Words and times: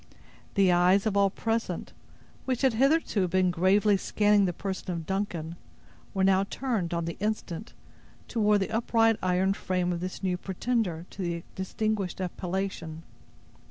The 0.55 0.71
eyes 0.71 1.05
of 1.05 1.15
all 1.15 1.29
present, 1.29 1.93
which 2.45 2.63
had 2.63 2.73
hitherto 2.73 3.27
been 3.27 3.51
gravely 3.51 3.97
scanning 3.97 4.45
the 4.45 4.51
person 4.51 4.89
of 4.91 5.05
Duncan, 5.05 5.57
were 6.15 6.23
now 6.23 6.43
turned, 6.45 6.91
on 6.91 7.05
the 7.05 7.17
instant, 7.19 7.73
toward 8.27 8.61
the 8.61 8.71
upright 8.71 9.17
iron 9.21 9.53
frame 9.53 9.93
of 9.93 9.99
this 9.99 10.23
new 10.23 10.37
pretender 10.37 11.05
to 11.11 11.21
the 11.21 11.43
distinguished 11.53 12.19
appellation. 12.19 13.03